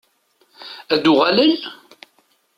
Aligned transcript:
Ad 0.93 0.99
d-uɣalen? 1.03 1.59